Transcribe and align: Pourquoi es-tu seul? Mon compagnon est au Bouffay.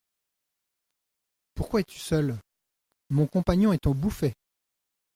Pourquoi 1.53 1.81
es-tu 1.81 1.99
seul? 1.99 2.39
Mon 3.11 3.27
compagnon 3.27 3.71
est 3.71 3.85
au 3.85 3.93
Bouffay. 3.93 4.33